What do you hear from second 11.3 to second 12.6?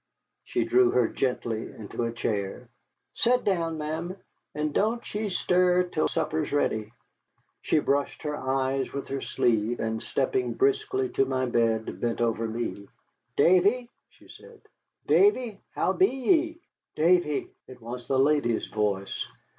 bed, bent over